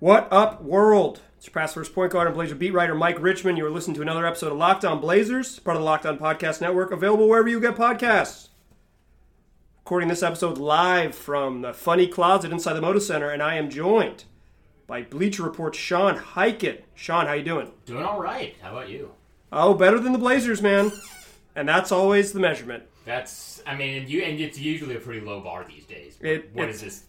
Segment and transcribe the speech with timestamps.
[0.00, 1.20] What up, world?
[1.36, 3.56] It's your past first point guard and Blazer beat writer Mike Richman.
[3.56, 6.18] You are listening to another episode of Locked On Blazers, part of the Locked On
[6.18, 8.48] Podcast Network, available wherever you get podcasts.
[9.84, 13.68] Recording this episode live from the funny closet inside the Moda Center, and I am
[13.70, 14.24] joined
[14.86, 16.80] by Bleacher Report's Sean Highkin.
[16.94, 17.70] Sean, how you doing?
[17.86, 18.54] Doing all right.
[18.62, 19.10] How about you?
[19.52, 20.90] Oh, better than the Blazers, man.
[21.54, 22.84] And that's always the measurement.
[23.04, 26.16] That's, I mean, and you and it's usually a pretty low bar these days.
[26.20, 27.04] It- what is this?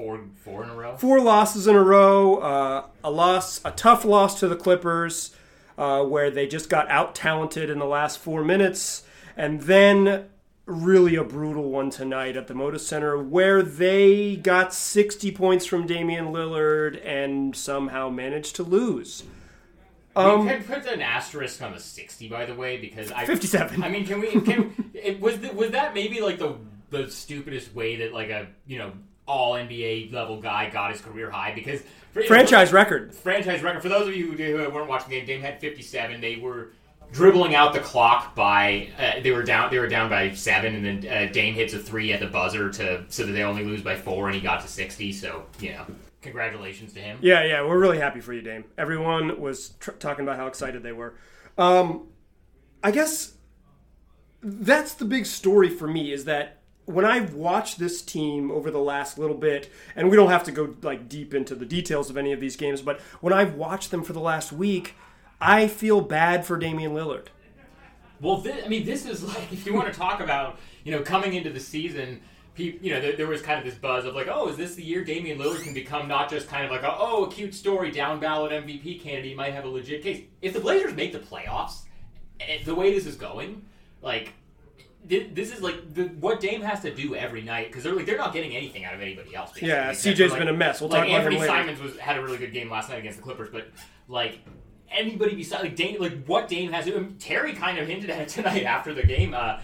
[0.00, 0.96] Four, four in a row.
[0.96, 2.36] four losses in a row.
[2.36, 5.36] Uh, a loss, a tough loss to the Clippers,
[5.76, 9.02] uh, where they just got out talented in the last four minutes,
[9.36, 10.30] and then
[10.64, 15.86] really a brutal one tonight at the Moda Center, where they got 60 points from
[15.86, 19.24] Damian Lillard and somehow managed to lose.
[20.16, 23.82] Um, we can put an asterisk on the sixty, by the way, because I 57.
[23.82, 24.40] I mean, can we?
[24.40, 26.56] Can it, was the, was that maybe like the
[26.88, 28.92] the stupidest way that like a you know
[29.30, 33.14] all NBA level guy got his career high because for, franchise record.
[33.14, 33.82] franchise record.
[33.82, 36.20] For those of you who, who weren't watching the game, Dame had 57.
[36.20, 36.72] They were
[37.12, 40.84] dribbling out the clock by uh, they were down they were down by seven, and
[41.04, 43.82] then uh, Dame hits a three at the buzzer to so that they only lose
[43.82, 45.12] by four, and he got to 60.
[45.12, 45.86] So you know,
[46.20, 47.18] congratulations to him.
[47.20, 48.64] Yeah, yeah, we're really happy for you, Dame.
[48.76, 51.14] Everyone was tr- talking about how excited they were.
[51.56, 52.08] Um,
[52.82, 53.34] I guess
[54.42, 56.59] that's the big story for me is that
[56.92, 60.52] when I've watched this team over the last little bit, and we don't have to
[60.52, 63.90] go like deep into the details of any of these games, but when I've watched
[63.90, 64.94] them for the last week,
[65.40, 67.26] I feel bad for Damian Lillard.
[68.20, 71.02] Well, thi- I mean, this is like if you want to talk about you know
[71.02, 72.20] coming into the season.
[72.56, 74.82] You know, there, there was kind of this buzz of like, oh, is this the
[74.82, 77.90] year Damian Lillard can become not just kind of like, a, oh, a cute story,
[77.90, 80.24] down ballot MVP candidate, might have a legit case.
[80.42, 81.84] If the Blazers make the playoffs,
[82.40, 83.64] eh, the way this is going,
[84.02, 84.34] like,
[85.06, 88.18] this is like the, what Dame has to do every night because they're like they're
[88.18, 89.50] not getting anything out of anybody else.
[89.50, 90.80] basically, Yeah, CJ's for, been a mess.
[90.80, 91.46] We'll like talk about Anthony.
[91.46, 93.68] Simons was had a really good game last night against the Clippers, but
[94.08, 94.40] like
[94.90, 96.86] anybody besides like Dame, like what Dame has.
[96.86, 99.34] I mean, Terry kind of hinted at it tonight after the game.
[99.34, 99.60] Uh,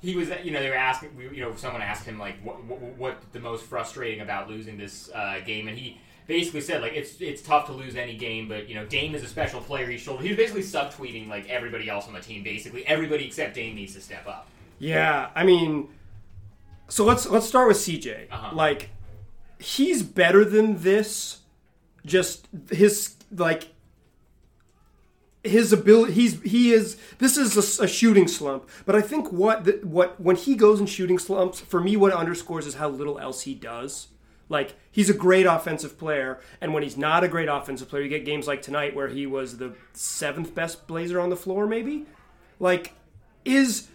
[0.00, 2.80] he was, you know, they were asking, you know, someone asked him like what, what,
[2.98, 7.20] what the most frustrating about losing this uh, game, and he basically said like it's
[7.20, 9.86] it's tough to lose any game, but you know Dame is a special player.
[9.86, 10.22] He's shoulder.
[10.22, 12.42] He was basically subtweeting like everybody else on the team.
[12.42, 14.48] Basically, everybody except Dame needs to step up.
[14.78, 15.88] Yeah, I mean,
[16.88, 18.30] so let's let's start with CJ.
[18.30, 18.54] Uh-huh.
[18.54, 18.90] Like,
[19.58, 21.40] he's better than this.
[22.04, 23.68] Just his like
[25.42, 26.12] his ability.
[26.12, 26.96] He's he is.
[27.18, 28.68] This is a shooting slump.
[28.84, 32.12] But I think what the, what when he goes in shooting slumps, for me, what
[32.12, 34.08] underscores is how little else he does.
[34.48, 38.08] Like he's a great offensive player, and when he's not a great offensive player, you
[38.08, 42.04] get games like tonight where he was the seventh best Blazer on the floor, maybe.
[42.60, 42.92] Like,
[43.44, 43.88] is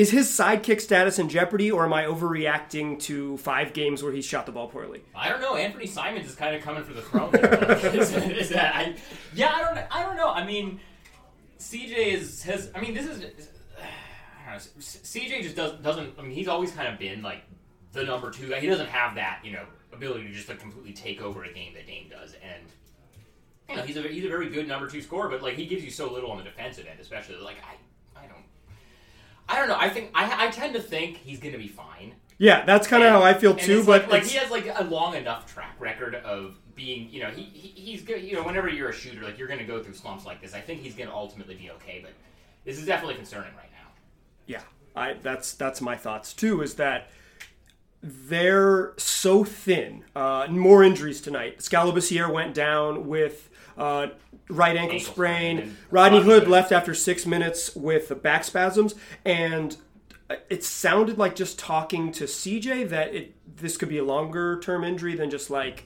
[0.00, 4.22] is his sidekick status in jeopardy, or am I overreacting to five games where he
[4.22, 5.02] shot the ball poorly?
[5.14, 5.56] I don't know.
[5.56, 7.34] Anthony Simons is kind of coming for the throne.
[7.34, 8.96] Is, is that, I,
[9.34, 9.86] yeah, I don't.
[9.90, 10.30] I don't know.
[10.30, 10.80] I mean,
[11.58, 12.70] CJ is has.
[12.74, 13.20] I mean, this is.
[13.20, 16.18] know, CJ just does, doesn't.
[16.18, 17.42] I mean, he's always kind of been like
[17.92, 18.60] the number two guy.
[18.60, 21.74] He doesn't have that, you know, ability to just like completely take over a game
[21.74, 22.34] that Dame does.
[22.42, 22.62] And
[23.68, 25.84] you know, he's a he's a very good number two scorer, but like he gives
[25.84, 27.36] you so little on the defensive end, especially.
[27.36, 27.74] Like I.
[29.50, 29.76] I don't know.
[29.78, 32.14] I think I, I tend to think he's going to be fine.
[32.38, 33.84] Yeah, that's kind of how I feel too.
[33.84, 37.30] But like, like he has like a long enough track record of being, you know,
[37.30, 38.22] he, he he's good.
[38.22, 40.54] You know, whenever you're a shooter, like you're going to go through slumps like this.
[40.54, 42.12] I think he's going to ultimately be okay, but
[42.64, 43.90] this is definitely concerning right now.
[44.46, 44.62] yeah,
[44.96, 46.62] I that's that's my thoughts too.
[46.62, 47.10] Is that
[48.02, 50.04] they're so thin.
[50.16, 51.60] Uh, more injuries tonight.
[51.60, 54.08] Skal Labissiere went down with uh,
[54.48, 55.58] right ankle, Ankle sprain.
[55.58, 58.94] sprain, Rodney Rodney Hood left after six minutes with back spasms,
[59.24, 59.76] and
[60.48, 64.84] it sounded like just talking to CJ that it this could be a longer term
[64.84, 65.84] injury than just like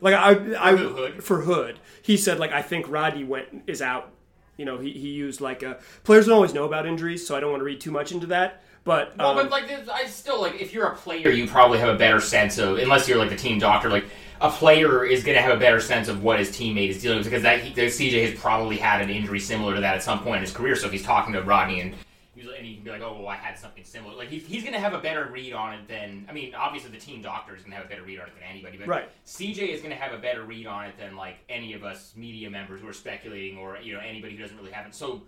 [0.00, 1.24] like I I who, Hood?
[1.24, 1.78] for Hood.
[2.02, 4.10] He said like I think Rodney went is out.
[4.56, 7.40] You know, he, he used like a players don't always know about injuries, so I
[7.40, 8.62] don't want to read too much into that.
[8.84, 11.88] But Well, um, but like, I still like if you're a player, you probably have
[11.88, 13.88] a better sense of unless you're like the team doctor.
[13.88, 14.06] Like
[14.40, 17.18] a player is going to have a better sense of what his teammate is dealing
[17.18, 20.20] with because that he, CJ has probably had an injury similar to that at some
[20.20, 20.74] point in his career.
[20.74, 21.94] So if he's talking to Rodney and
[22.34, 24.62] he's, and he can be like, "Oh, well, I had something similar," like he's, he's
[24.62, 27.54] going to have a better read on it than I mean, obviously the team doctor
[27.54, 29.08] is going to have a better read on it than anybody, but Right.
[29.24, 32.14] CJ is going to have a better read on it than like any of us
[32.16, 34.94] media members who are speculating or you know anybody who doesn't really have it.
[34.94, 35.22] So.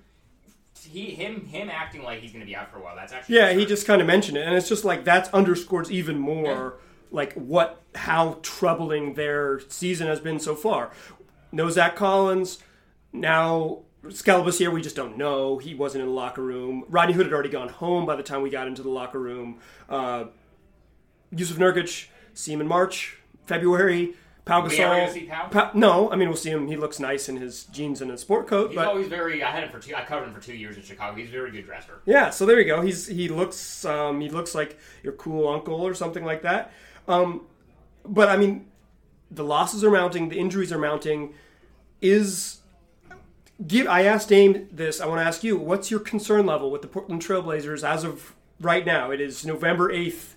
[0.82, 2.96] He, him, him acting like he's going to be out for a while.
[2.96, 5.90] That's actually yeah, he just kind of mentioned it, and it's just like that underscores
[5.90, 6.74] even more
[7.10, 10.90] like what how troubling their season has been so far.
[11.52, 12.58] No Zach Collins,
[13.12, 15.58] now Skal Labissiere, we just don't know.
[15.58, 16.84] He wasn't in the locker room.
[16.88, 19.60] Rodney Hood had already gone home by the time we got into the locker room.
[19.88, 20.24] Uh,
[21.32, 24.14] Jusuf Nurkic, see him in March, February.
[24.44, 25.48] Pau We are gonna see Pau?
[25.48, 26.66] Pa- no, I mean we'll see him.
[26.66, 28.68] He looks nice in his jeans and a sport coat.
[28.70, 29.42] He's but always very.
[29.42, 29.94] I had him for two.
[29.94, 31.16] I covered him for two years in Chicago.
[31.16, 32.00] He's a very good dresser.
[32.04, 32.82] yeah, so there you go.
[32.82, 36.72] He's he looks um, he looks like your cool uncle or something like that.
[37.08, 37.46] Um,
[38.04, 38.66] but I mean,
[39.30, 40.28] the losses are mounting.
[40.28, 41.32] The injuries are mounting.
[42.02, 42.58] Is
[43.66, 45.00] give I asked Dame this.
[45.00, 45.56] I want to ask you.
[45.56, 49.10] What's your concern level with the Portland Trailblazers as of right now?
[49.10, 50.36] It is November eighth,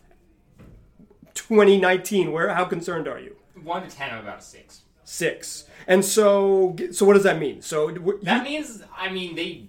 [1.33, 2.31] twenty nineteen.
[2.31, 3.36] Where how concerned are you?
[3.67, 4.81] One to ten, I'm about a six.
[5.03, 5.65] Six.
[5.87, 7.61] And so, so what does that mean?
[7.61, 7.91] So,
[8.23, 9.67] That means, I mean, they.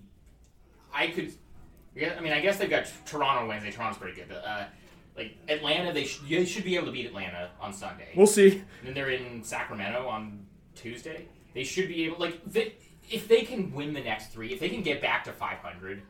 [0.95, 1.33] I could.
[1.97, 3.71] I mean, I guess they've got Toronto Wednesday.
[3.73, 4.29] Toronto's pretty good.
[4.29, 4.65] But, uh,
[5.17, 8.09] like Atlanta, they, sh- they should be able to beat Atlanta on Sunday.
[8.17, 8.62] we'll see.
[8.85, 10.47] then they're in Sacramento on
[10.77, 11.27] Tuesday.
[11.55, 12.75] They should be able, like, they,
[13.11, 16.03] if they can win the next three, if they can get back to 500,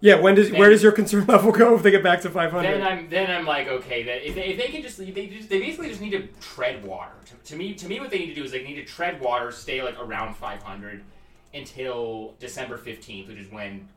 [0.00, 0.16] Yeah.
[0.16, 2.62] When does where does your concern level go if they get back to 500?
[2.62, 2.82] then?
[2.82, 5.60] I'm then I'm like, okay, that if they, if they can just they just they
[5.60, 7.12] basically just need to tread water.
[7.26, 9.20] To, to me, to me, what they need to do is they need to tread
[9.20, 11.02] water, stay like around 500
[11.52, 13.88] until December 15th, which is when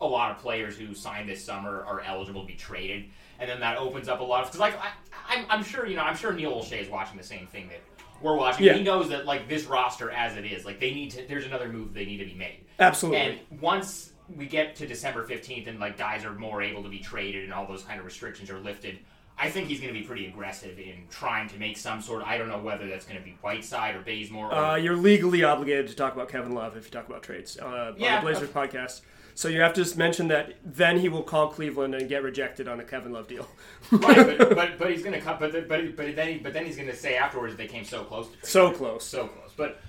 [0.00, 3.04] a lot of players who signed this summer are eligible to be traded,
[3.38, 4.90] and then that opens up a lot of because like I,
[5.28, 7.80] I'm, I'm sure you know I'm sure Neil Olshey is watching the same thing that
[8.22, 8.66] we're watching.
[8.66, 8.74] Yeah.
[8.74, 11.26] He knows that like this roster as it is, like they need to.
[11.26, 12.64] There's another move they need to be made.
[12.78, 13.20] Absolutely.
[13.20, 16.98] And once we get to December 15th and like guys are more able to be
[16.98, 18.98] traded and all those kind of restrictions are lifted,
[19.38, 22.22] I think he's going to be pretty aggressive in trying to make some sort.
[22.26, 24.46] I don't know whether that's going to be Whiteside or Bazemore.
[24.48, 27.58] Or, Uh, you're legally obligated to talk about Kevin Love if you talk about trades
[27.58, 28.18] uh, Yeah.
[28.18, 29.00] on the Blazers podcast.
[29.34, 32.68] So you have to just mention that then he will call Cleveland and get rejected
[32.68, 33.48] on a Kevin Love deal.
[33.90, 35.40] right, but, but but he's going to cut.
[35.40, 37.84] But the- but but then he, but then he's going to say afterwards they came
[37.84, 38.28] so close.
[38.28, 39.04] To so close.
[39.06, 39.50] so close.
[39.56, 39.80] But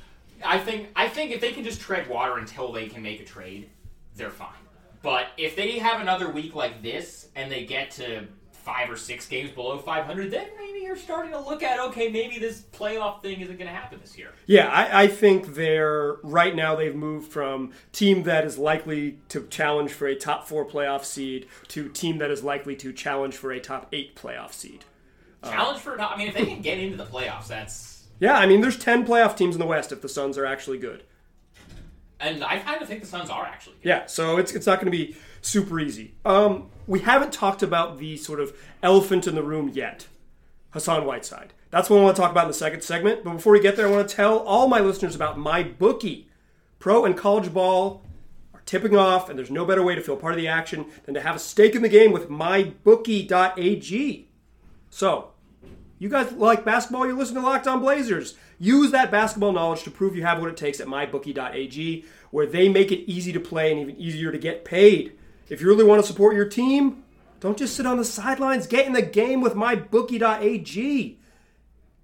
[0.46, 3.26] I think I think if they can just tread water until they can make a
[3.26, 3.70] trade,
[4.16, 4.50] they're fine.
[5.02, 8.28] But if they have another week like this and they get to
[8.64, 12.40] five or six games below 500, then maybe you're starting to look at okay, maybe
[12.40, 14.30] this playoff thing isn't going to happen this year.
[14.48, 19.46] Yeah, I, I think they're right now they've moved from team that is likely to
[19.48, 23.52] challenge for a top four playoff seed to team that is likely to challenge for
[23.52, 24.86] a top eight playoff seed.
[25.44, 28.46] Uh, challenge for I mean, if they can get into the playoffs, that's Yeah, I
[28.46, 31.04] mean there's ten playoff teams in the West if the Suns are actually good.
[32.24, 33.76] And I kind of think the Suns are actually.
[33.84, 33.90] Good.
[33.90, 36.16] Yeah, so it's it's not going to be super easy.
[36.26, 40.08] Um, we haven't talked about the sort of elephant in the room yet,
[40.72, 41.54] Hassan Whiteside.
[41.70, 43.24] That's what I want to talk about in the second segment.
[43.24, 46.30] But before we get there, I want to tell all my listeners about my bookie.
[46.80, 48.04] Pro and college ball
[48.54, 51.16] are tipping off, and there's no better way to feel part of the action than
[51.16, 54.28] to have a stake in the game with mybookie.ag.
[54.90, 55.33] So,
[56.04, 58.36] you guys like basketball, you listen to Locked On Blazers.
[58.60, 62.68] Use that basketball knowledge to prove you have what it takes at mybookie.ag, where they
[62.68, 65.18] make it easy to play and even easier to get paid.
[65.48, 67.06] If you really want to support your team,
[67.40, 68.68] don't just sit on the sidelines.
[68.68, 71.20] Get in the game with mybookie.ag.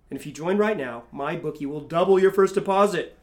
[0.09, 3.17] And if you join right now, MyBookie will double your first deposit.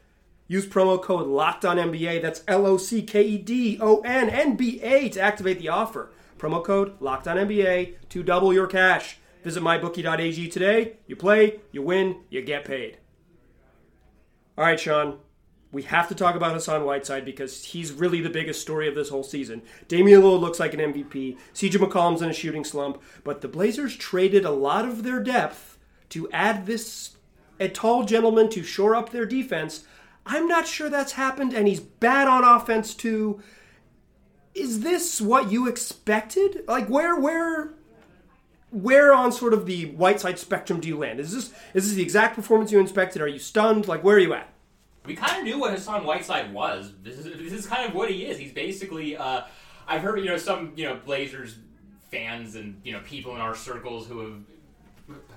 [0.46, 4.81] Use promo code LOCKEDONNBA, that's L O C K E D O N N B
[4.82, 6.11] A to activate the offer.
[6.38, 9.17] Promo code LOCKEDONNBA to double your cash.
[9.46, 10.94] Visit mybookie.ag today.
[11.06, 12.98] You play, you win, you get paid.
[14.58, 15.20] All right, Sean,
[15.70, 19.08] we have to talk about Hassan Whiteside because he's really the biggest story of this
[19.08, 19.62] whole season.
[19.87, 21.38] Damian Lillard looks like an MVP.
[21.54, 25.78] CJ McCollum's in a shooting slump, but the Blazers traded a lot of their depth
[26.08, 27.16] to add this
[27.60, 29.84] a tall gentleman to shore up their defense.
[30.26, 33.41] I'm not sure that's happened, and he's bad on offense too.
[34.56, 36.65] Is this what you expected?
[36.67, 37.76] Like where where
[38.70, 41.20] where on sort of the Whiteside spectrum do you land?
[41.20, 43.23] Is this is this the exact performance you expected?
[43.23, 43.89] Are you stunned?
[43.89, 44.53] Like where are you at?
[45.06, 46.93] we kind of knew what Hassan Whiteside was.
[47.03, 48.39] This is this is kind of what he is.
[48.39, 49.17] He's basically.
[49.17, 49.43] Uh,
[49.89, 51.56] I've heard you know some you know Blazers
[52.11, 54.35] fans and you know people in our circles who have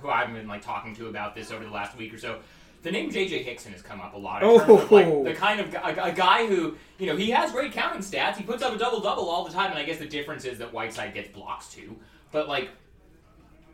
[0.02, 2.40] who I've been like talking to about this over the last week or so.
[2.82, 3.42] The name J.J.
[3.42, 4.42] Hickson has come up a lot.
[4.42, 5.22] In terms of, like, Oh.
[5.22, 8.36] the kind of a guy who you know he has great counting stats.
[8.36, 10.58] He puts up a double double all the time, and I guess the difference is
[10.58, 11.96] that Whiteside gets blocks too.
[12.32, 12.70] But like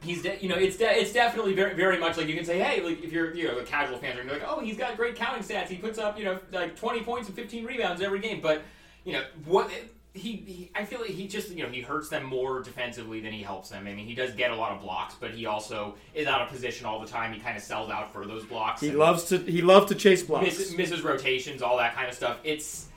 [0.02, 2.58] he's de- you know it's de- it's definitely very very much like you can say
[2.58, 5.16] hey like if you're you know a casual fan you're like oh he's got great
[5.16, 5.68] counting stats.
[5.68, 8.40] He puts up you know like 20 points and 15 rebounds every game.
[8.40, 8.62] But
[9.04, 9.70] you know what
[10.14, 13.32] he, he I feel like he just you know he hurts them more defensively than
[13.32, 13.86] he helps them.
[13.86, 16.48] I mean he does get a lot of blocks but he also is out of
[16.48, 17.32] position all the time.
[17.32, 20.22] He kind of sells out for those blocks He loves to he loves to chase
[20.22, 20.46] blocks.
[20.46, 22.38] misses, misses rotations all that kind of stuff.
[22.44, 22.88] It's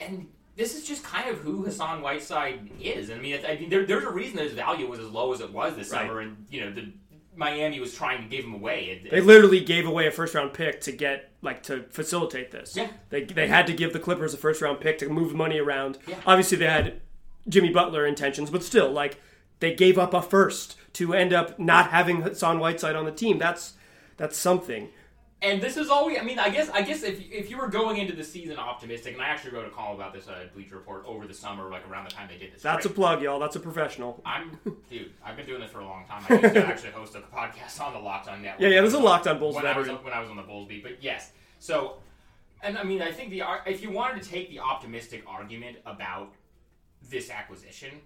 [0.00, 3.10] and this is just kind of who Hassan Whiteside is.
[3.10, 5.40] I mean, I mean, there, there's a reason that his value was as low as
[5.40, 6.06] it was this Right.
[6.06, 6.92] summer, and you know, the
[7.34, 8.84] Miami was trying to give him away.
[9.04, 12.74] It, They literally gave away a first round pick to get like to facilitate this.
[12.74, 12.88] Yeah.
[13.10, 15.98] They, they had to give the Clippers a first round pick to move money around.
[16.06, 16.16] Yeah.
[16.26, 17.00] Obviously they had
[17.46, 19.20] Jimmy Butler intentions, but still like
[19.60, 23.38] they gave up a first to end up not having Hassan Whiteside on the team.
[23.38, 23.74] That's
[24.16, 24.88] that's something.
[25.42, 26.18] And this is all we.
[26.18, 26.70] I mean, I guess.
[26.70, 29.66] I guess if if you were going into the season optimistic, and I actually wrote
[29.66, 32.38] a column about this uh, Bleacher Report over the summer, like around the time they
[32.38, 32.62] did this.
[32.62, 33.38] That's a plug, y'all.
[33.38, 34.22] That's a professional.
[34.24, 35.12] I'm, dude.
[35.22, 36.24] I've been doing this for a long time.
[36.30, 38.62] I used to actually host a podcast on the Locked On Network.
[38.62, 40.42] Yeah, yeah, there's a Locked On Bulls when I was when I was on the
[40.42, 40.82] Bulls beat.
[40.82, 41.98] But yes, so,
[42.62, 46.32] and I mean, I think the if you wanted to take the optimistic argument about
[47.10, 48.00] this acquisition,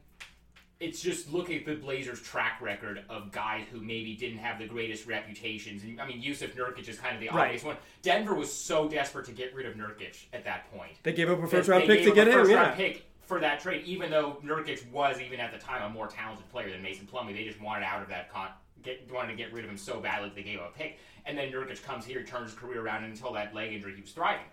[0.81, 4.67] it's just look at the Blazers' track record of guys who maybe didn't have the
[4.67, 5.83] greatest reputations.
[5.83, 7.45] And I mean, Jusuf Nurkic is kind of the Right.
[7.49, 7.77] obvious one.
[8.01, 10.93] Denver was so desperate to get rid of Nurkic at that point.
[11.03, 12.39] They gave up a first round pick to get a him.
[12.39, 12.63] first Yeah.
[12.63, 16.09] round pick for that trade, even though Nurkic was even at the time a more
[16.09, 17.35] talented player than Mason Plumlee.
[17.35, 18.49] They just wanted out of that con.
[18.83, 20.99] Get, wanted to get rid of him so badly that they gave up a pick.
[21.27, 24.01] And then Nurkic comes here, turns his career around, and until that leg injury, he
[24.01, 24.47] was thriving.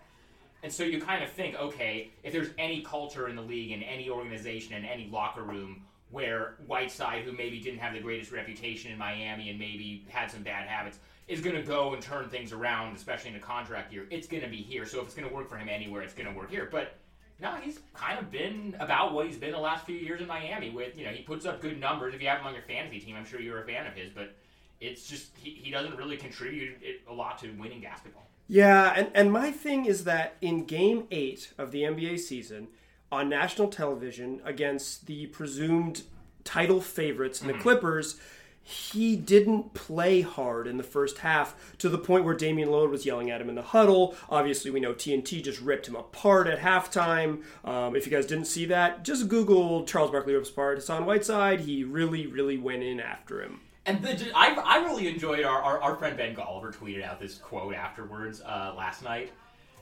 [0.64, 3.82] And so you kind of think, okay, if there's any culture in the league in
[3.84, 8.92] any organization in any locker room where Whiteside, who maybe didn't have the greatest reputation
[8.92, 12.54] in Miami and maybe had some bad habits, is going to go and turn things
[12.54, 14.86] around, especially in a contract year, it's going to be here.
[14.86, 16.70] So if it's going to work for him anywhere, it's going to work here.
[16.72, 16.96] But
[17.42, 20.70] no, he's kind of been about what he's been the last few years in Miami.
[20.70, 22.16] With you know, he puts up good numbers.
[22.16, 24.10] If you have him on your fantasy team, I'm sure you're a fan of his.
[24.10, 24.34] But
[24.80, 26.78] it's just he, he doesn't really contribute
[27.10, 28.24] a lot to winning basketball.
[28.48, 32.70] Yeah, and, and my thing is that in game eight of the NBA season,
[33.12, 36.04] on national television against the presumed
[36.44, 38.20] title favorites in the Clippers,
[38.62, 43.06] he didn't play hard in the first half to the point where Damian Lillard was
[43.06, 44.14] yelling at him in the huddle.
[44.30, 47.44] Obviously, we know TNT just ripped him apart at halftime.
[47.64, 51.62] Um, if you guys didn't see that, just Google Charles Barkley rips apart Hassan Whiteside.
[51.62, 53.62] He really, really went in after him.
[53.86, 57.38] And the, I, I really enjoyed our, our, our friend Ben Golliver tweeted out this
[57.38, 59.32] quote afterwards uh, last night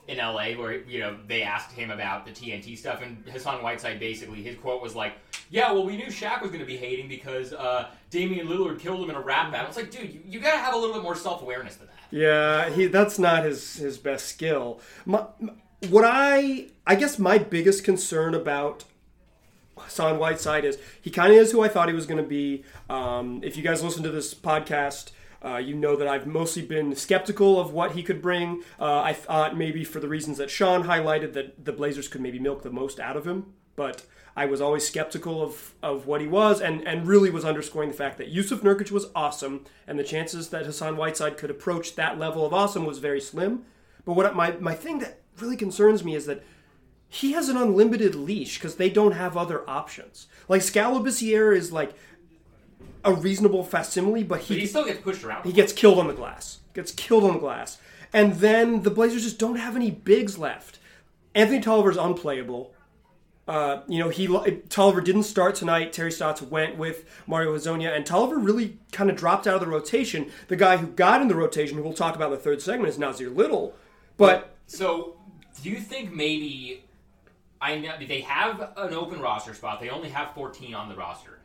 [0.08, 4.00] in LA where you know they asked him about the TNT stuff and Hassan Whiteside
[4.00, 5.14] basically his quote was like,
[5.50, 9.04] "Yeah, well we knew Shaq was going to be hating because uh, Damian Lillard killed
[9.04, 10.94] him in a rap battle." It's like, dude, you, you got to have a little
[10.94, 11.96] bit more self awareness than that.
[12.12, 14.80] Yeah, he that's not his his best skill.
[15.06, 15.60] My, m-
[15.90, 18.84] what I I guess my biggest concern about
[19.78, 22.64] Hassan Whiteside is he kind of is who I thought he was going to be.
[22.90, 25.12] Um, if you guys listen to this podcast,
[25.46, 28.64] uh, you know that I've mostly been skeptical of what he could bring.
[28.80, 32.40] Uh, I thought maybe for the reasons that Sean highlighted that the Blazers could maybe
[32.40, 36.28] milk the most out of him, but I was always skeptical of, of what he
[36.28, 40.04] was and, and really was underscoring the fact that Jusuf Nurkic was awesome and the
[40.04, 43.64] chances that Hassan Whiteside could approach that level of awesome was very slim.
[44.04, 46.44] But what my, my thing that really concerns me is that
[47.08, 50.28] he has an unlimited leash because they don't have other options.
[50.50, 51.94] Like Skal Labissiere is like
[53.06, 55.46] a reasonable facsimile, but But he he still gets pushed around.
[55.46, 56.60] he gets killed on the glass.
[56.74, 57.78] Gets killed on the glass.
[58.12, 60.80] And then the Blazers just don't have any bigs left.
[61.34, 62.74] Anthony Tolliver's unplayable.
[63.48, 64.28] Uh, you know, he
[64.70, 65.94] Tolliver didn't start tonight.
[65.94, 69.68] Terry Stotts went with Mario Hezonja, and Tolliver really kind of dropped out of the
[69.68, 70.32] rotation.
[70.48, 72.90] The guy who got in the rotation, who we'll talk about in the third segment,
[72.90, 73.76] is Nassir Little.
[74.18, 75.18] But So,
[75.62, 76.84] do you think maybe
[77.62, 79.80] I know they have an open roster spot?
[79.80, 81.40] They only have 14 on the roster.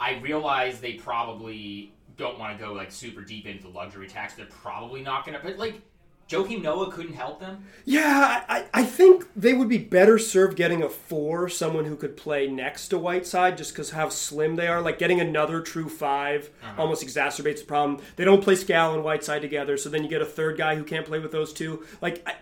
[0.00, 4.34] I realize they probably don't want to go like super deep into luxury tax.
[4.34, 5.44] They're probably not going to.
[5.44, 5.80] But like,
[6.28, 7.64] Joakim Noah couldn't help them.
[7.84, 12.16] Yeah, I, I think they would be better served getting a four, someone who could
[12.16, 14.80] play next to Whiteside, just because how slim they are.
[14.80, 16.82] Like getting another true 5 uh-huh.
[16.82, 18.00] almost exacerbates the problem.
[18.16, 20.82] They don't play Skal and Whiteside together, so then you get a third guy who
[20.82, 21.86] can't play with those two.
[22.00, 22.34] Like, I,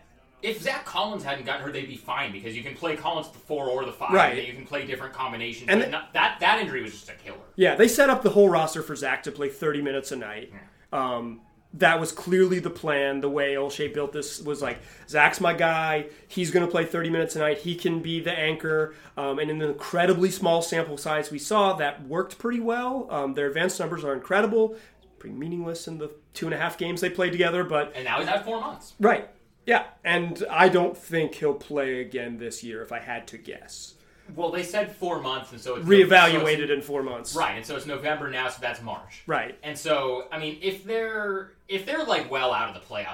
[0.44, 3.38] If Zach Collins hadn't gotten hurt, they'd be fine because you can play Collins the
[3.38, 4.12] four or the five.
[4.12, 4.38] Right.
[4.38, 5.68] and You can play different combinations.
[5.70, 7.38] And the- not, that that injury was just a killer.
[7.56, 10.52] yeah, they set up the whole roster for Zach to play 30 minutes a night.
[10.92, 11.40] Um,
[11.76, 13.20] that was clearly the plan.
[13.20, 16.06] The way Olshey built this was like Zach's my guy.
[16.28, 17.58] He's going to play 30 minutes a night.
[17.58, 18.94] He can be the anchor.
[19.16, 23.08] Um, and in the incredibly small sample size we saw, that worked pretty well.
[23.10, 24.76] Um, their advanced numbers are incredible.
[25.18, 28.20] Pretty meaningless in the two and a half games they played together, but And now
[28.20, 28.92] he's out four months.
[29.00, 29.28] right,
[29.66, 29.84] yeah.
[30.04, 32.82] And I don't think he'll play again this year.
[32.82, 33.94] If I had to guess,
[34.34, 37.34] Well, they said four months, and so it's reevaluated in four months.
[37.34, 39.22] Right, and so it's November now, so that's March.
[39.26, 39.58] Right.
[39.62, 43.13] And so, I mean, if they're if they're like well out of the playoffs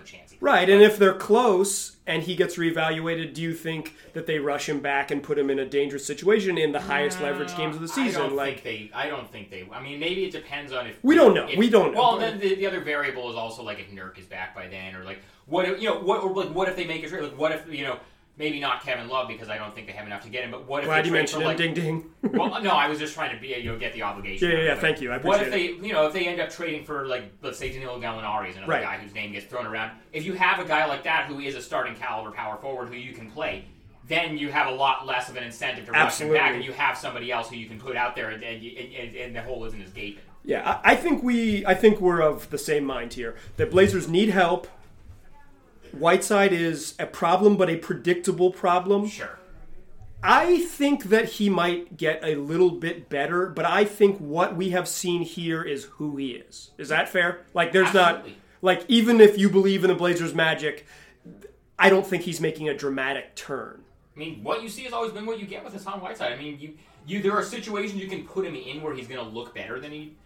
[0.00, 0.34] no chance.
[0.40, 4.68] Right, and if they're close and he gets reevaluated, do you think that they rush
[4.68, 7.82] him back and put him in a dangerous situation in the highest leverage games of
[7.82, 8.22] the season?
[8.22, 8.96] I don't Like, think they.
[8.96, 9.68] I don't think they.
[9.70, 11.46] I mean, maybe it depends on if We don't know.
[11.46, 12.00] if- We don't know.
[12.00, 14.94] Well, then the, the other variable is also like if Nurk is back by then,
[14.94, 17.22] or like what if, you know what or like what if they make a trade?
[17.22, 17.98] Like what if you know
[18.40, 20.66] maybe not Kevin Love because I don't think they have enough to get him, but
[20.66, 22.10] what if glad they you mentioned for, like, ding ding.
[22.22, 24.50] well, no, I was just trying to be you know get the obligation.
[24.50, 25.12] Yeah, yeah, yeah, thank you.
[25.12, 27.58] I what if appreciate they, you know, if they end up trading for like, let's
[27.58, 28.82] say Danilo Gallinari is another Right.
[28.82, 29.92] guy whose name gets thrown around.
[30.12, 32.94] If you have a guy like that who is a starting caliber power forward who
[32.94, 33.66] you can play,
[34.08, 36.72] then you have a lot less of an incentive to rush him back, and you
[36.72, 39.64] have somebody else who you can put out there, and, and, and, and the hole
[39.66, 40.24] isn't as gaping.
[40.44, 43.36] Yeah, I, I think we I think we're of the same mind here.
[43.58, 44.66] That Blazers need help.
[45.94, 49.08] Whiteside is a problem, but a predictable problem.
[49.08, 49.38] Sure.
[50.22, 54.70] I think that he might get a little bit better, but I think what we
[54.70, 56.72] have seen here is who he is.
[56.76, 57.40] Is that fair?
[57.54, 58.30] Like, there's Absolutely.
[58.32, 60.86] not like even if you believe in the Blazers' magic,
[61.78, 63.82] I don't think he's making a dramatic turn.
[64.14, 66.32] I mean, what you see has always been what you get with Hassan Whiteside.
[66.32, 66.74] I mean, you
[67.06, 69.80] you there are situations you can put him in where he's going to look better
[69.80, 70.16] than he,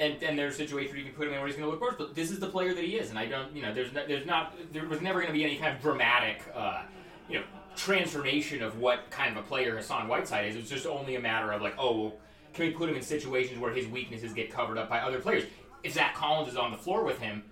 [0.00, 1.80] and and there's situations where you can put him in where he's going to look
[1.80, 1.94] worse.
[1.96, 4.06] But this is the player that he is, and I don't, you know, there's no,
[4.06, 6.82] there's not there was never going to be any kind of dramatic, uh,
[7.28, 7.44] you know,
[7.76, 10.56] transformation of what kind of a player Hassan Whiteside is.
[10.56, 12.14] It's just only a matter of like, oh,
[12.54, 15.44] can we put him in situations where his weaknesses get covered up by other players?
[15.82, 17.44] If Zach Collins is on the floor with him,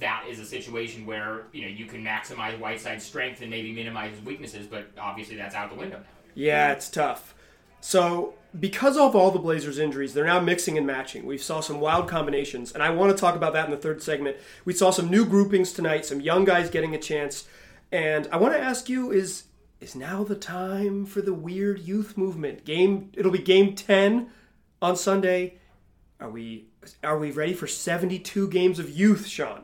[0.00, 4.16] that is a situation where you know you can maximize Whiteside's strength and maybe minimize
[4.16, 6.04] his weaknesses, but obviously that's out the window now.
[6.34, 7.34] Yeah, it's tough.
[7.82, 11.26] So, because of all the Blazers' injuries, they're now mixing and matching.
[11.26, 14.00] We saw some wild combinations, and I want to talk about that in the third
[14.00, 14.36] segment.
[14.64, 17.48] We saw some new groupings tonight, some young guys getting a chance,
[17.90, 19.44] and I want to ask you: Is
[19.80, 22.64] is now the time for the weird youth movement?
[22.64, 24.30] Game, it'll be game ten
[24.80, 25.58] on Sunday.
[26.20, 26.68] Are we
[27.02, 29.62] are we ready for seventy two games of youth, Sean?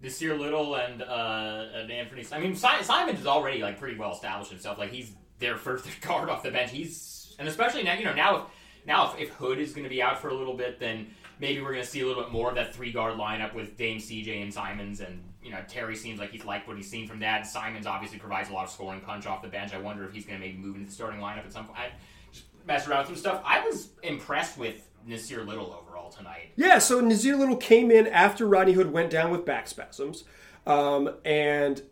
[0.00, 2.24] This year, Little and uh, and Anthony.
[2.30, 4.78] I mean, si- Simons is already like pretty well established himself.
[4.78, 6.70] Like he's their first guard off the bench.
[6.70, 7.11] He's
[7.42, 8.42] and especially now, you know, now if
[8.86, 11.08] now if, if Hood is going to be out for a little bit, then
[11.40, 13.76] maybe we're going to see a little bit more of that three guard lineup with
[13.76, 15.00] Dame, CJ, and Simons.
[15.00, 17.48] And you know, Terry seems like he's liked what he's seen from that.
[17.48, 19.74] Simons obviously provides a lot of scoring punch off the bench.
[19.74, 21.78] I wonder if he's going to maybe move into the starting lineup at some point.
[21.80, 21.88] I
[22.30, 23.42] just messed around with some stuff.
[23.44, 26.52] I was impressed with Nassir Little overall tonight.
[26.54, 30.22] Yeah, so Nassir Little came in after Rodney Hood went down with back spasms,
[30.64, 31.82] um, and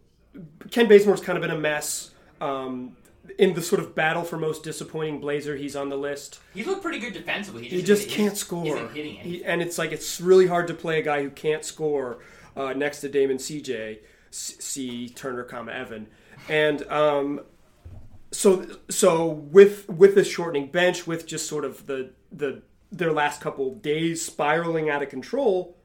[0.71, 2.13] Ken Bazemore's kind of been a mess.
[2.41, 2.97] Um,
[3.39, 6.41] in the sort of battle for most disappointing Blazer, he's on the list.
[6.55, 7.69] He looked pretty good defensively.
[7.69, 8.89] He just he can't Isn't score.
[8.89, 12.19] He- and it's like it's really hard to play a guy who can't score
[12.57, 13.99] uh, next to Damon CJ,
[14.31, 16.07] C, C Turner, comma Evan,
[16.49, 17.41] and um,
[18.33, 23.41] so so with with this shortening bench, with just sort of the the their last
[23.41, 25.77] couple days spiraling out of control,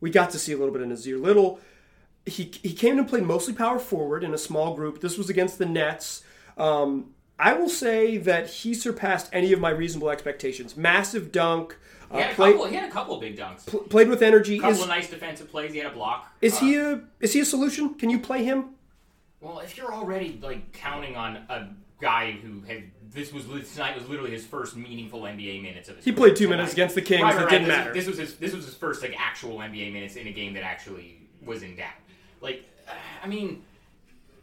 [0.00, 1.60] we got to see a little bit of Nassir Little.
[2.26, 5.00] He he came and played mostly power forward in a small group.
[5.00, 6.22] This was against the Nets.
[6.58, 10.76] Um, I will say that he surpassed any of my reasonable expectations.
[10.76, 11.76] Massive dunk.
[12.10, 13.66] He Uh, had, a played, couple, he had a couple of big dunks.
[13.66, 14.56] pl- played with energy.
[14.58, 15.72] A couple Is, of nice defensive plays.
[15.72, 16.34] He had a block.
[16.40, 17.94] is Uh, he a is he a solution?
[17.94, 18.70] Can you play him?
[19.40, 21.68] Well, if you're already like counting on a
[22.00, 26.04] guy who had this was tonight was literally his first meaningful NBA minutes of his
[26.04, 26.56] He played two tonight.
[26.56, 27.22] minutes against the Kings.
[27.22, 27.50] Right, It right, right.
[27.50, 27.92] didn't This- matter.
[27.94, 30.64] This was his this was his first like actual NBA minutes in a game that
[30.64, 31.92] actually was in doubt.
[32.40, 32.64] Like,
[33.22, 33.62] I mean,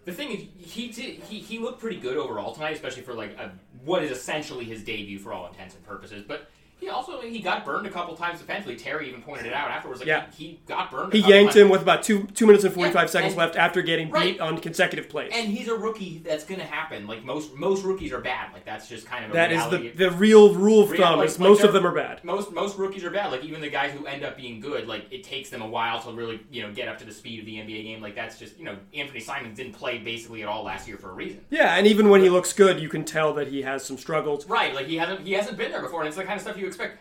[0.05, 3.37] the thing is, he did he, he looked pretty good overall tonight, especially for like
[3.37, 3.51] a,
[3.83, 6.23] what is essentially his debut for all intents and purposes.
[6.27, 8.75] But he also he got burned a couple times defensively.
[8.75, 10.01] Terry even pointed it out afterwards.
[10.01, 10.25] Like Yeah.
[10.35, 11.13] he, he got burned.
[11.13, 11.63] a He yanked times.
[11.63, 14.09] him with about two two minutes and forty five Yeah, seconds and- left after getting
[14.11, 14.33] Right.
[14.33, 15.31] beat on consecutive plays.
[15.33, 16.21] And he's a rookie.
[16.23, 17.07] That's going to happen.
[17.07, 18.51] Like most most rookies are bad.
[18.53, 21.19] Like that's just kind of a that is the the real rule of thumb.
[21.19, 22.23] like- is like most of them are bad.
[22.23, 23.31] Most most rookies are bad.
[23.31, 26.01] Like even the guys who end up being good, like it takes them a while
[26.03, 28.01] to really you know get up to the speed of the NBA game.
[28.01, 31.09] Like that's just you know Anthony Simons didn't play basically at all last year for
[31.09, 31.41] a reason.
[31.49, 34.45] Yeah, and even when he looks good, you can tell that he has some struggles.
[34.47, 36.57] Right, like he hasn't he hasn't been there before, and it's the kind of stuff
[36.57, 36.97] you expect.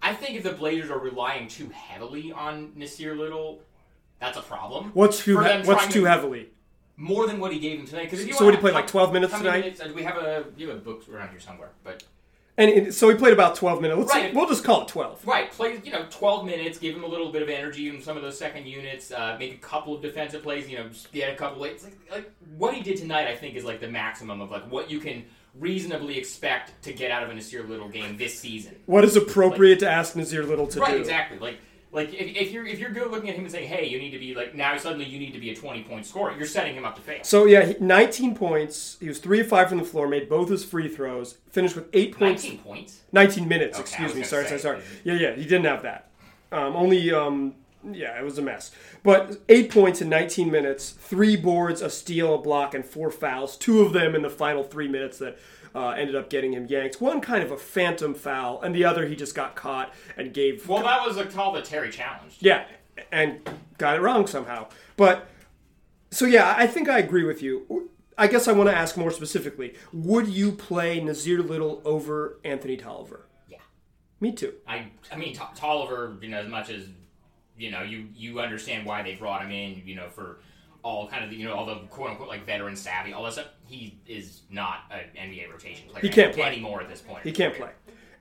[0.00, 3.60] I think if the Blazers are relying too heavily on Nassir Little,
[4.20, 4.90] that's a problem.
[4.94, 6.48] What's too he- what's too to- heavily?
[6.96, 8.10] More than what he gave him tonight.
[8.10, 9.60] Because So what, he played, like, 12 minutes tonight?
[9.60, 12.02] Minutes, we have a you have a book around here somewhere, but
[12.56, 13.98] And, and so he played about twelve minutes.
[14.00, 14.34] Let's Right.
[14.34, 15.24] we'll just call it twelve.
[15.24, 18.16] Right, play you know twelve minutes, give him a little bit of energy in some
[18.16, 20.68] of those second units, uh, make a couple of defensive plays.
[20.68, 21.62] You know, get a couple.
[21.64, 24.64] Of, like, like what he did tonight, I think, is like the maximum of like
[24.68, 25.24] what you can
[25.58, 28.76] reasonably expect to get out of a Nassir Little game this season.
[28.86, 30.98] What is appropriate to ask Nassir Little to Right, do?
[30.98, 31.38] exactly.
[31.38, 31.58] Like
[31.90, 34.10] like if, if you're if you're good looking at him and saying, hey, you need
[34.10, 36.74] to be like now suddenly you need to be a twenty point scorer, you're setting
[36.74, 37.20] him up to fail.
[37.24, 38.98] So yeah, 19 points.
[39.00, 41.86] He was three of five from the floor, made both his free throws, finished with
[41.94, 42.42] eight points.
[42.44, 43.00] Nineteen points.
[43.12, 44.22] 19 minutes, Okay, excuse me.
[44.22, 44.58] Sorry, say.
[44.58, 44.82] sorry, sorry.
[45.04, 46.10] Yeah, yeah, he didn't have that.
[46.52, 47.54] Um, only, um,
[47.94, 48.70] yeah, it was a mess.
[49.02, 53.56] But eight points in 19 minutes, three boards, a steal, a block, and four fouls.
[53.56, 55.38] Two of them in the final three minutes that
[55.74, 57.00] uh, ended up getting him yanked.
[57.00, 60.68] One kind of a phantom foul, and the other he just got caught and gave.
[60.68, 62.42] Well, that was a call that Terry challenged.
[62.42, 62.64] Yeah,
[63.12, 63.40] and
[63.78, 64.68] got it wrong somehow.
[64.96, 65.28] But
[66.10, 67.90] so yeah, I think I agree with you.
[68.16, 72.76] I guess I want to ask more specifically: Would you play Nassir Little over Anthony
[72.76, 73.26] Tolliver?
[73.48, 73.58] Yeah.
[74.20, 74.54] Me too.
[74.66, 76.86] I I mean T- Tolliver, you know, as much as
[77.58, 80.40] you know, you you understand why they brought him in, you know, for
[80.82, 83.32] all kind of the, you know all the quote unquote like veteran savvy, all that
[83.32, 83.48] stuff.
[83.66, 86.02] He is not an NBA rotation player.
[86.02, 86.44] He can't play.
[86.44, 87.24] anymore at this point.
[87.24, 87.70] He can't play.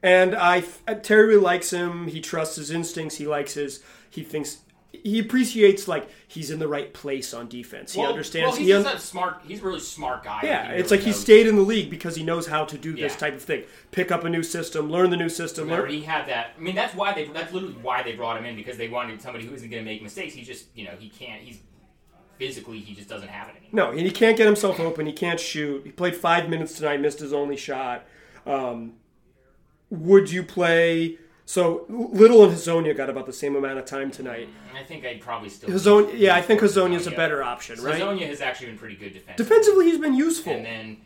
[0.04, 0.62] And I
[1.02, 2.08] Terry really likes him.
[2.08, 3.15] He trusts his instincts.
[3.15, 3.84] He likes his.
[4.10, 4.60] He thinks
[4.91, 7.93] he appreciates like he's in the right place on defense.
[7.93, 8.52] He understands.
[8.52, 9.41] Well, he's he un- that smart.
[9.45, 10.41] He's a really smart guy.
[10.43, 12.95] yeah, it's really like he stayed in the league because he knows how to do
[12.95, 13.63] this type of thing.
[13.91, 15.65] Pick up a new system, learn the new system.
[15.65, 16.52] Remember, Learn, he had that.
[16.58, 17.26] I mean, that's why they.
[17.26, 19.89] That's literally why they brought him in because they wanted somebody who isn't going to
[19.89, 20.34] make mistakes.
[20.34, 21.41] He just, you know, he can't.
[21.41, 21.60] He's
[22.38, 23.71] physically, he just doesn't have it anymore.
[23.71, 25.06] no, and he can't get himself open.
[25.06, 25.84] He can't shoot.
[25.84, 28.06] He played five minutes tonight, missed his only shot.
[28.45, 28.93] Um,
[29.89, 31.17] would you play?
[31.47, 34.49] So Little and Hezonja got about the same amount of time tonight.
[34.75, 35.69] I think I'd probably still.
[35.69, 38.01] Hezonja, yeah, I think Hezonja's a better option, right?
[38.01, 39.45] Hezonja has actually been pretty good defensively.
[39.45, 40.51] Defensively, he's been useful.
[40.51, 40.97] And then,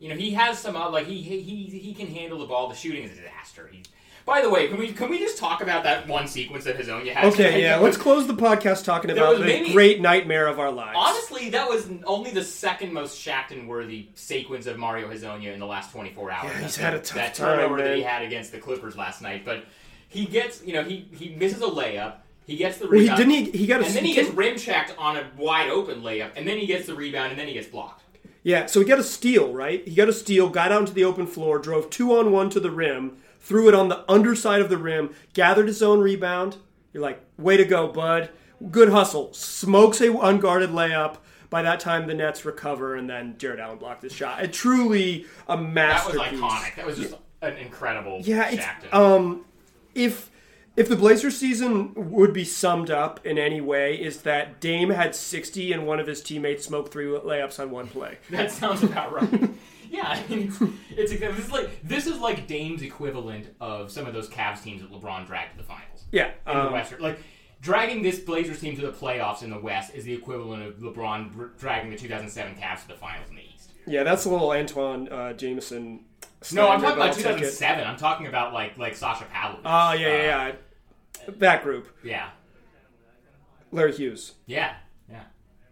[0.00, 2.68] you know, he has some uh, like he he he he can handle the ball.
[2.68, 3.70] The shooting is a disaster.
[3.70, 3.84] He,
[4.26, 7.12] by the way, can we can we just talk about that one sequence that Hezonja
[7.14, 7.32] has?
[7.32, 10.58] Okay, yeah, let's close the podcast talking There about was the maybe- great nightmare of
[10.58, 10.98] our lives.
[11.00, 15.92] Honestly, that was only the second most Shaqtin'-worthy sequence of Mario Hezonja in the last
[15.92, 16.50] 24 hours.
[16.52, 18.10] Yeah, he's had a tough that time, turnover that he man.
[18.10, 19.44] had against the Clippers last night.
[19.44, 19.64] But
[20.08, 22.14] he gets, you know, he he misses a layup.
[22.46, 23.18] He gets the Well, he rebound.
[23.18, 26.02] didn't he, he got a and then he gets rim checked on a wide open
[26.02, 28.02] layup, and then he gets the rebound, and then he gets blocked.
[28.42, 29.86] Yeah, so he got a steal, right?
[29.86, 32.60] He got a steal, got out into the open floor, drove two on one to
[32.60, 36.56] the rim, threw it on the underside of the rim, gathered his own rebound.
[36.92, 38.30] You're like, way to go, bud.
[38.72, 39.32] Good hustle.
[39.34, 41.18] Smokes a unguarded layup.
[41.48, 44.42] By that time, the Nets recover, and then Jarrett Allen blocked his shot.
[44.42, 46.20] It truly a masterpiece.
[46.20, 46.74] That was iconic.
[46.74, 49.44] That was just an incredible Yeah, um,
[49.94, 50.30] if
[50.76, 55.14] if the Blazers season would be summed up in any way, is that Dame had
[55.14, 58.18] 60 and one of his teammates smoked three layups on one play.
[58.30, 59.50] That sounds about right.
[59.90, 60.52] yeah, I mean,
[60.90, 64.62] it's, it's this is like this is like Dame's equivalent of some of those Cavs
[64.62, 67.00] teams that LeBron dragged to the finals Yeah, in the um, Western.
[67.00, 67.18] Like
[67.62, 71.32] dragging this Blazers team to the playoffs in the West is the equivalent of LeBron
[71.32, 73.70] dr- dragging the 2007 Cavs to the finals in the East.
[73.86, 76.04] yeah, that's a little Antawn uh, Jamison.
[76.52, 77.32] No, I'm talking about I'll take it.
[77.38, 77.86] 2007.
[77.86, 79.60] I'm talking about like like Sasha Pavlovic.
[79.64, 80.52] Oh yeah, yeah, Uh, yeah.
[81.26, 82.30] That group, yeah,
[83.72, 84.34] Larry Hughes.
[84.46, 84.76] yeah,
[85.10, 85.24] yeah.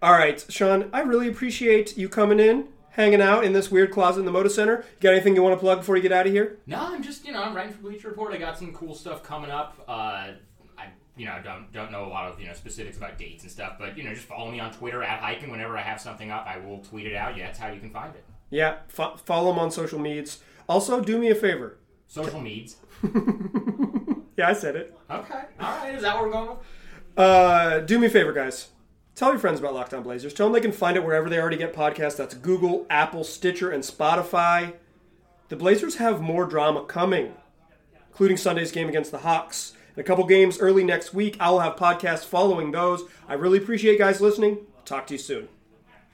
[0.02, 4.20] All right, Sean, I really appreciate you coming in, hanging out in this weird closet
[4.20, 4.78] in the Moda Center.
[4.96, 6.58] You got anything you want to plug before you get out of here?
[6.66, 8.32] No, I'm just you know I'm writing for Bleacher Report.
[8.34, 9.76] I got some cool stuff coming up.
[9.88, 10.32] Uh,
[10.76, 13.52] I you know don't don't know a lot of you know specifics about dates and
[13.52, 16.00] stuff, but you know just follow me on Twitter at Hike, and whenever I have
[16.00, 17.36] something up, I will tweet it out.
[17.36, 18.24] Yeah, that's how you can find it.
[18.50, 20.40] Yeah, fo- follow him on social medias.
[20.68, 21.78] Also, do me a favor.
[22.06, 22.76] Social meds.
[24.36, 24.98] Yeah, I said it.
[25.08, 25.94] Okay, all right.
[25.94, 26.58] Is that what we're going with?
[27.16, 28.68] Uh, do me a favor, guys.
[29.14, 30.34] Tell your friends about Locked On Blazers.
[30.34, 32.16] Tell them they can find it wherever they already get podcasts.
[32.16, 34.74] That's Google, Apple, Stitcher, and Spotify.
[35.50, 37.34] The Blazers have more drama coming,
[38.08, 39.74] including Sunday's game against the Hawks.
[39.94, 41.36] And a couple games early next week.
[41.38, 43.04] I'll have podcasts following those.
[43.28, 44.66] I really appreciate you guys listening.
[44.84, 45.48] Talk to you soon.